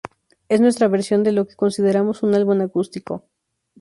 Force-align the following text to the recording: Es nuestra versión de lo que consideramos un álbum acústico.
Es 0.49 0.59
nuestra 0.61 0.87
versión 0.87 1.21
de 1.21 1.31
lo 1.31 1.45
que 1.45 1.53
consideramos 1.55 2.23
un 2.23 2.33
álbum 2.33 2.59
acústico. 2.61 3.23